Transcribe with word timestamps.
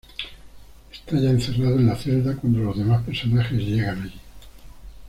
Está 0.91 1.15
ya 1.19 1.29
encerrado 1.29 1.75
en 1.75 1.85
la 1.85 1.95
celda 1.95 2.35
cuando 2.35 2.57
los 2.57 2.75
demás 2.75 3.03
personajes 3.05 3.59
llegan 3.61 4.01
allí. 4.01 4.19